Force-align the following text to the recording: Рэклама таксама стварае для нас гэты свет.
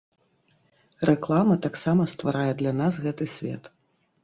Рэклама 1.09 1.59
таксама 1.67 2.09
стварае 2.15 2.51
для 2.65 2.75
нас 2.81 2.93
гэты 3.07 3.31
свет. 3.37 3.73